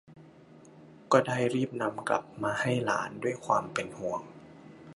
[1.11, 4.21] ก็ได้รีบนำกลับมาให้หลานด้วยความเป็นห่วง